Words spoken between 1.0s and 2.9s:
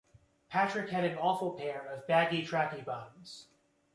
an awful pair of baggy trackie